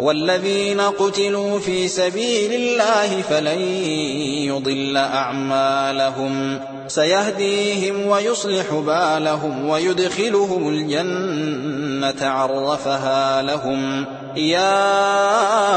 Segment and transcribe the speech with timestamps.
[0.00, 3.60] والذين قتلوا في سبيل الله فلن
[4.44, 14.06] يضل أعمالهم سيهديهم ويصلح بالهم ويدخلهم الجنة عرفها لهم
[14.36, 14.84] يا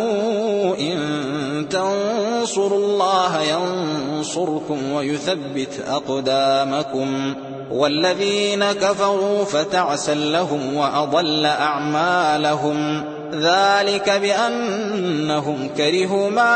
[0.78, 7.36] إِن تَنصُرُوا اللَّهَ يَنصُرْكُمْ وَيُثَبِّتْ أَقْدَامَكُمْ
[7.72, 16.56] وَالَّذِينَ كَفَرُوا فَتَعْسًا لَّهُمْ وَأَضَلَّ أَعْمَالَهُمْ ذلك بأنهم كرهوا ما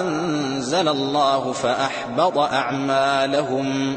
[0.00, 3.96] أنزل الله فأحبط أعمالهم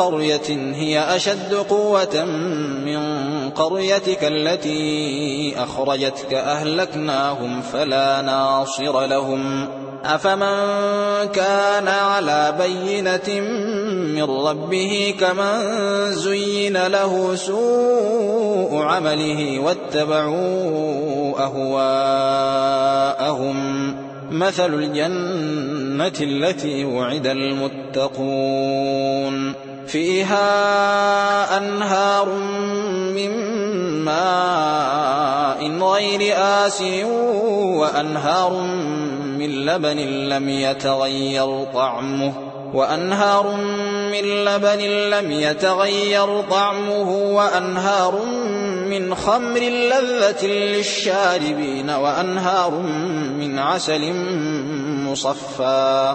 [0.00, 2.24] قرية هي أشد قوة
[2.84, 3.00] من
[3.50, 9.68] قريتك التي أخرجتك أهلكناهم فلا ناصر لهم
[10.04, 10.56] أفمن
[11.32, 13.40] كان على بينة
[14.14, 15.68] من ربه كمن
[16.12, 20.80] زين له سوء عمله واتبعوا
[21.44, 23.60] أهواءهم
[24.30, 30.44] مثل الجنة التي وعد المتقون فِيهَا
[31.58, 32.26] أَنْهَارٌ
[33.14, 33.32] مِّن
[34.04, 38.52] مَّاءٍ غَيْرِ آسٍ وَأَنْهَارٌ
[39.34, 42.32] مِّن لَّبَنٍ لَّمْ يَتَغَيَّرْ طَعْمُهُ
[42.74, 43.46] وأنهار
[44.14, 44.78] من لبن
[45.10, 48.18] لم يتغير طعمه وأنهار
[48.90, 52.70] من خمر لذة للشاربين وأنهار
[53.38, 54.02] من عسل
[55.10, 56.14] مصفى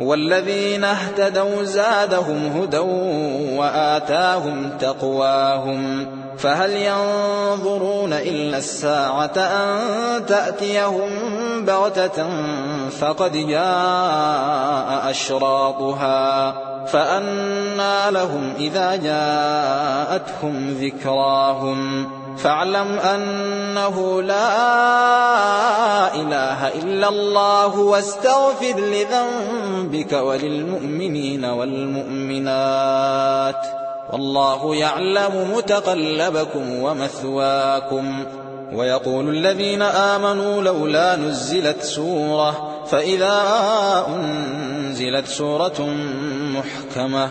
[0.00, 2.78] والذين اهتدوا زادهم هدى
[3.58, 6.06] وآتاهم تقواهم
[6.38, 9.76] فهل ينظرون إلا الساعة أن
[10.26, 11.10] تأتيهم
[11.64, 12.24] بغتة
[13.00, 16.52] فقد جاء أشراطها
[16.86, 22.06] فأنى لهم إذا جاءتهم ذكراهم
[22.38, 24.44] فاعلم أنه لا
[26.14, 33.66] إله إلا الله واستغفر لذنبك وللمؤمنين والمؤمنات
[34.12, 38.24] والله يعلم متقلبكم ومثواكم
[38.74, 43.42] ويقول الذين آمنوا لولا نزلت سورة فإذا
[44.10, 45.90] أنزلت سورة
[46.54, 47.30] محكمة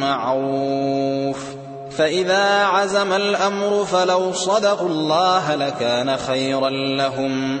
[0.00, 1.44] معروف
[1.90, 7.60] فإذا عزم الأمر فلو صدقوا الله لكان خيرا لهم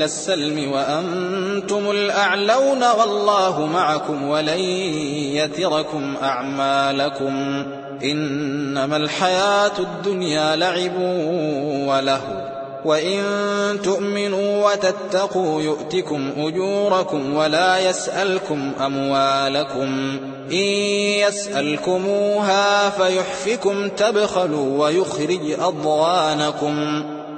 [0.00, 4.58] إلى السلم وأنتم الأعلون والله معكم ولن
[5.38, 7.64] يتركم أعمالكم
[8.04, 10.96] إنما الحياة الدنيا لعب
[11.88, 12.20] وله
[12.84, 13.20] وإن
[13.84, 20.18] تؤمنوا وتتقوا يؤتكم أجوركم ولا يسألكم أموالكم
[20.50, 20.66] إن
[21.28, 26.74] يسألكموها فيحفكم تبخلوا ويخرج أضغانكم